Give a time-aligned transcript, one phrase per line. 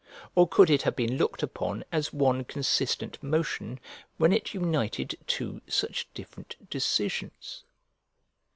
[0.33, 3.79] Or could it have been looked upon as one consistent motion
[4.17, 7.63] when it united two such different decisions?